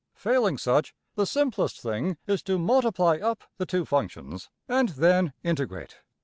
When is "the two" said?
3.57-3.85